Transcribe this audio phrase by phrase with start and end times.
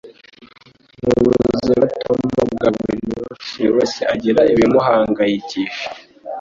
[1.03, 5.85] M'ubuzima tubamo bwa buri munsi, buri wese agira ibimuhangayikisha.